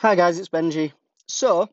[0.00, 0.92] Hi guys, it's Benji.
[1.28, 1.68] So,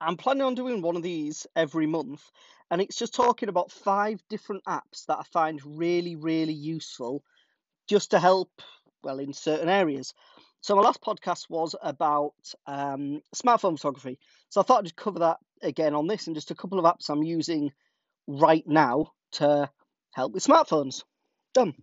[0.00, 2.22] I'm planning on doing one of these every month,
[2.70, 7.22] and it's just talking about five different apps that I find really, really useful
[7.86, 8.50] just to help,
[9.04, 10.12] well, in certain areas.
[10.62, 12.34] So, my last podcast was about
[12.66, 14.18] um, smartphone photography.
[14.48, 16.86] So, I thought I'd just cover that again on this and just a couple of
[16.86, 17.70] apps I'm using
[18.26, 19.70] right now to
[20.12, 21.04] help with smartphones.
[21.52, 21.74] Done.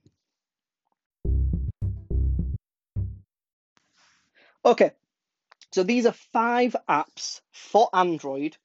[4.66, 4.92] Okay,
[5.72, 8.58] so these are five apps for Android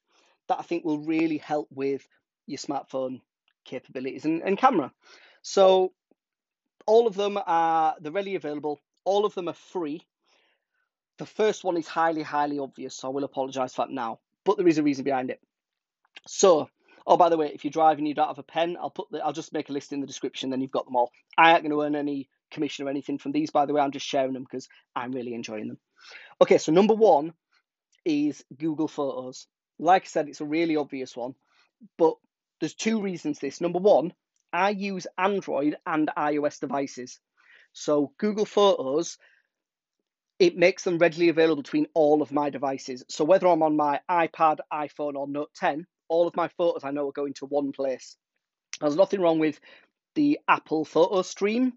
[0.49, 2.07] that I think will really help with
[2.47, 3.21] your smartphone
[3.65, 4.93] capabilities and, and camera.
[5.43, 5.93] So
[6.87, 8.81] all of them are they're readily available.
[9.05, 10.03] All of them are free.
[11.19, 14.21] The first one is highly, highly obvious, so I will apologise for that now.
[14.45, 15.41] But there is a reason behind it.
[16.27, 16.69] So,
[17.07, 19.25] oh by the way, if you're driving you don't have a pen, I'll put the,
[19.25, 21.11] I'll just make a list in the description, then you've got them all.
[21.37, 23.81] I ain't gonna earn any commission or anything from these, by the way.
[23.81, 25.79] I'm just sharing them because I'm really enjoying them.
[26.43, 27.35] Okay, so number one
[28.05, 29.47] is Google Photos.
[29.79, 31.37] Like I said, it's a really obvious one,
[31.97, 32.17] but
[32.59, 33.61] there's two reasons this.
[33.61, 34.13] Number one,
[34.53, 37.21] I use Android and iOS devices.
[37.73, 39.19] So Google Photos,
[40.41, 43.05] it makes them readily available between all of my devices.
[43.09, 46.91] So whether I'm on my iPad, iPhone, or Note 10, all of my photos I
[46.91, 48.17] know are going to one place.
[48.81, 49.61] There's nothing wrong with
[50.17, 51.75] the Apple photo stream,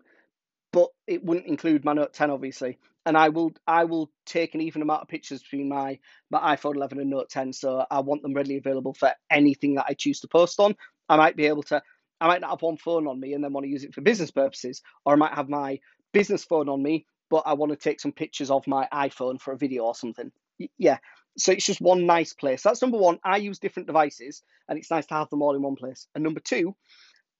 [0.74, 4.62] but it wouldn't include my Note 10, obviously and I will I will take an
[4.62, 7.54] even amount of pictures between my my iPhone 11 and Note 10.
[7.54, 10.76] So I want them readily available for anything that I choose to post on.
[11.10, 11.82] I might be able to.
[12.22, 14.02] I might not have one phone on me and then want to use it for
[14.02, 15.80] business purposes, or I might have my
[16.14, 19.54] business phone on me, but I want to take some pictures of my iPhone for
[19.54, 20.32] a video or something.
[20.78, 20.98] Yeah.
[21.38, 22.64] So it's just one nice place.
[22.64, 23.20] That's number one.
[23.26, 26.08] I use different devices, and it's nice to have them all in one place.
[26.16, 26.76] And number two,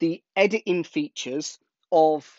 [0.02, 1.58] the editing features
[1.92, 2.30] of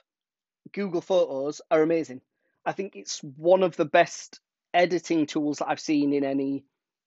[0.73, 2.21] Google Photos are amazing.
[2.67, 4.41] I think it's one of the best
[4.75, 6.65] editing tools that I've seen in any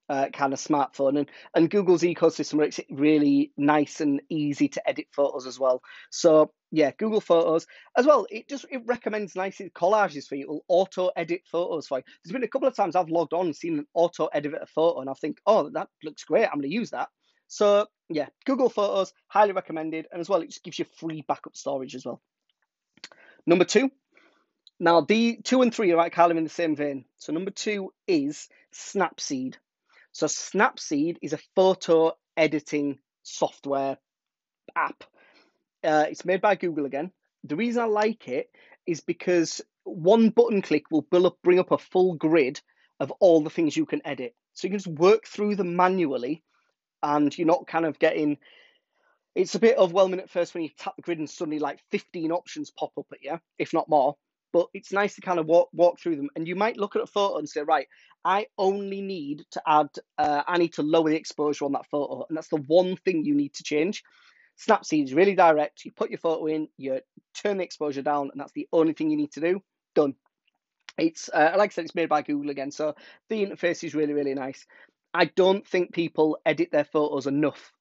[0.10, 4.90] uh, kind of smartphone, and and Google's ecosystem makes it really nice and easy to
[4.90, 5.82] edit photos as well.
[6.10, 8.26] So yeah, Google Photos as well.
[8.32, 10.44] It just it recommends nice collages for you.
[10.46, 12.04] It'll auto edit photos for you.
[12.24, 14.66] There's been a couple of times I've logged on and seen an auto edit a
[14.66, 16.46] photo, and I think, oh, that looks great.
[16.46, 17.10] I'm going to use that.
[17.48, 21.56] So yeah, Google Photos highly recommended, and as well, it just gives you free backup
[21.56, 22.22] storage as well.
[23.46, 23.92] Number two,
[24.80, 27.04] now, the two and three are kind of in the same vein.
[27.18, 29.56] So number two is Snapseed.
[30.14, 33.98] So Snapseed is a photo editing software
[34.76, 35.04] app.
[35.84, 37.12] Uh, it's made by Google again.
[37.44, 38.50] The reason I like it
[38.86, 42.62] is because one button click will bring up, bring up a full grid
[43.02, 44.34] of all the things you can edit.
[44.54, 46.44] So you can just work through them manually,
[47.04, 48.38] and you're not kind of getting.
[49.36, 52.32] It's a bit overwhelming at first when you tap the grid and suddenly like 15
[52.32, 54.16] options pop up at you, if not more
[54.52, 56.30] but it's nice to kind of walk walk through them.
[56.36, 57.88] And you might look at a photo and say right
[58.26, 59.88] i only need to add
[60.18, 63.26] uh, i need to lower the exposure on that photo and that's the one thing
[63.26, 64.04] you need to change.
[64.68, 65.86] Snapseed is really direct.
[65.86, 67.00] You put your photo in you
[67.34, 69.62] turn the exposure down and that's the only thing you need to do.
[69.96, 70.16] Done.
[70.98, 72.94] It's uh, like i said it's made by google again so
[73.30, 74.66] the interface is really really nice.
[75.14, 77.72] I don't think people edit their photos enough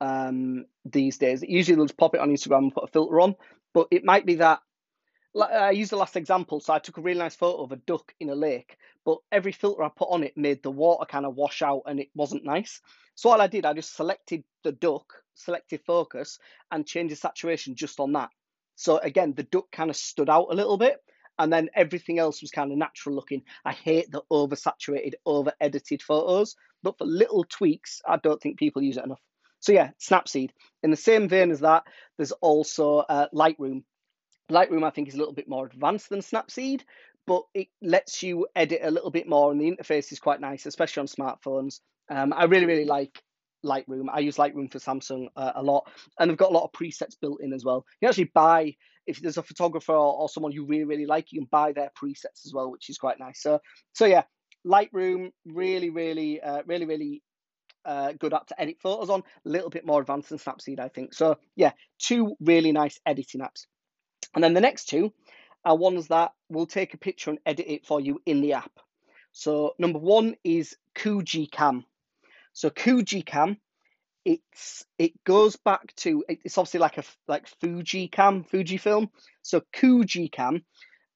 [0.00, 1.42] um, these days.
[1.46, 3.36] Usually they'll just pop it on instagram and put a filter on
[3.76, 4.60] but it might be that
[5.42, 8.14] I used the last example, so I took a really nice photo of a duck
[8.20, 11.34] in a lake, but every filter I put on it made the water kind of
[11.34, 12.80] wash out and it wasn't nice.
[13.14, 16.38] So all I did, I just selected the duck, selected focus,
[16.70, 18.30] and changed the saturation just on that.
[18.76, 20.98] So again, the duck kind of stood out a little bit,
[21.38, 23.42] and then everything else was kind of natural looking.
[23.64, 28.82] I hate the oversaturated, over edited photos, but for little tweaks, I don't think people
[28.82, 29.20] use it enough.
[29.60, 30.50] So yeah, Snapseed.
[30.82, 31.84] In the same vein as that,
[32.16, 33.82] there's also uh, Lightroom.
[34.50, 36.82] Lightroom, I think, is a little bit more advanced than Snapseed,
[37.26, 40.66] but it lets you edit a little bit more, and the interface is quite nice,
[40.66, 41.80] especially on smartphones.
[42.08, 43.20] Um, I really, really like
[43.64, 44.06] Lightroom.
[44.12, 47.18] I use Lightroom for Samsung uh, a lot, and they've got a lot of presets
[47.20, 47.84] built in as well.
[48.00, 51.40] You actually buy if there's a photographer or, or someone you really, really like, you
[51.40, 53.40] can buy their presets as well, which is quite nice.
[53.40, 53.60] So,
[53.92, 54.22] so yeah,
[54.66, 57.22] Lightroom really, really, uh, really, really
[57.84, 59.22] uh, good app to edit photos on.
[59.44, 61.14] A little bit more advanced than Snapseed, I think.
[61.14, 63.66] So yeah, two really nice editing apps.
[64.36, 65.12] And then the next two
[65.64, 68.70] are ones that will take a picture and edit it for you in the app.
[69.32, 71.84] So number one is Huji Cam.
[72.52, 73.56] So Huji Cam,
[74.26, 79.10] it's it goes back to it's obviously like a like Fuji Cam, Fuji film.
[79.40, 80.64] So Huji Cam,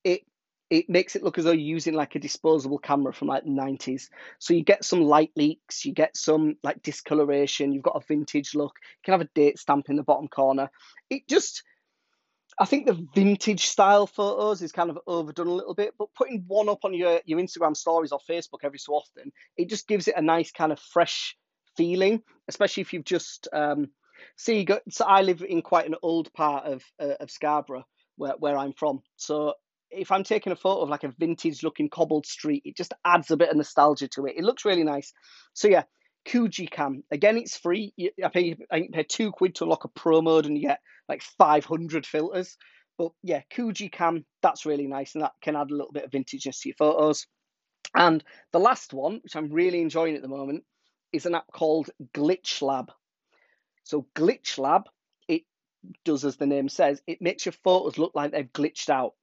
[0.02, 0.22] it
[0.70, 3.50] it makes it look as though you're using like a disposable camera from like the
[3.50, 4.08] 90s.
[4.38, 8.54] So you get some light leaks, you get some like discoloration, you've got a vintage
[8.54, 10.70] look, you can have a date stamp in the bottom corner.
[11.10, 11.64] It just
[12.60, 16.44] I think the vintage style photos is kind of overdone a little bit, but putting
[16.46, 20.08] one up on your, your Instagram stories or Facebook every so often, it just gives
[20.08, 21.36] it a nice kind of fresh
[21.78, 23.88] feeling, especially if you've just um,
[24.36, 24.64] see.
[24.64, 27.86] Got, so I live in quite an old part of uh, of Scarborough,
[28.16, 29.00] where where I'm from.
[29.16, 29.54] So
[29.90, 33.30] if I'm taking a photo of like a vintage looking cobbled street, it just adds
[33.30, 34.34] a bit of nostalgia to it.
[34.36, 35.14] It looks really nice.
[35.54, 35.84] So yeah,
[36.28, 37.02] Huji Cam.
[37.10, 37.92] Again, it's free.
[38.22, 41.22] I pay I pay two quid to unlock a pro mode and you get like
[41.22, 42.56] 500 filters.
[42.98, 46.10] But yeah, Huji Cam, that's really nice and that can add a little bit of
[46.10, 47.26] vintageness to your photos.
[47.94, 48.22] And
[48.52, 50.64] the last one, which I'm really enjoying at the moment,
[51.12, 52.92] is an app called Glitch Lab.
[53.84, 54.82] So Glitch Lab,
[55.28, 55.42] it
[56.04, 59.14] does as the name says, it makes your photos look like they've glitched out.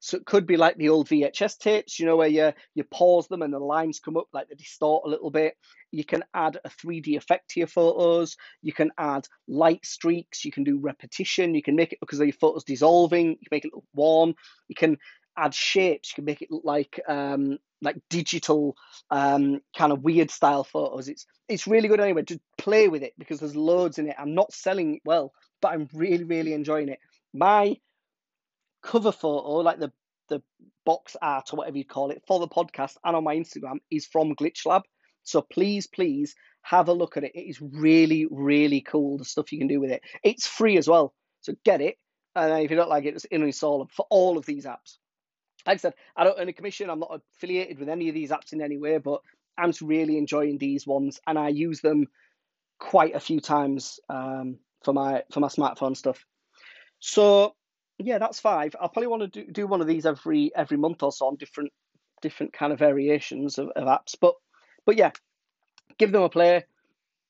[0.00, 3.28] So it could be like the old VHS tapes, you know, where you you pause
[3.28, 5.54] them and the lines come up like they distort a little bit.
[5.92, 8.36] You can add a 3D effect to your photos.
[8.62, 10.44] You can add light streaks.
[10.44, 11.54] You can do repetition.
[11.54, 13.28] You can make it though your photo's dissolving.
[13.28, 14.34] You can make it look warm.
[14.68, 14.96] You can
[15.36, 16.10] add shapes.
[16.10, 18.76] You can make it look like um, like digital
[19.10, 21.08] um, kind of weird style photos.
[21.08, 22.22] It's it's really good anyway.
[22.22, 24.16] to play with it because there's loads in it.
[24.18, 27.00] I'm not selling it well, but I'm really really enjoying it.
[27.34, 27.76] My
[28.82, 29.92] cover photo, like the
[30.28, 30.42] the
[30.86, 34.06] box art or whatever you call it, for the podcast and on my Instagram is
[34.06, 34.82] from Glitch Lab.
[35.24, 37.32] So please, please have a look at it.
[37.34, 40.02] It is really, really cool the stuff you can do with it.
[40.22, 41.14] It's free as well.
[41.40, 41.96] So get it.
[42.36, 44.98] And if you don't like it, just uninstall them for all of these apps.
[45.66, 46.88] Like I said, I don't earn a commission.
[46.88, 49.20] I'm not affiliated with any of these apps in any way, but
[49.58, 52.06] I'm really enjoying these ones and I use them
[52.78, 56.24] quite a few times um, for my for my smartphone stuff.
[56.98, 57.54] So
[58.06, 58.74] yeah, that's five.
[58.80, 61.36] I'll probably want to do, do one of these every every month or so on
[61.36, 61.72] different
[62.22, 64.14] different kind of variations of, of apps.
[64.20, 64.34] But
[64.86, 65.10] but yeah,
[65.98, 66.64] give them a play.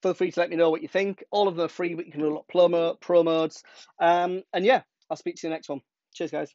[0.02, 1.24] Feel free to let me know what you think.
[1.30, 3.62] All of them are free, but you can unlock promo pro modes.
[4.00, 5.82] Um, and yeah, I'll speak to you next one.
[6.14, 6.54] Cheers, guys.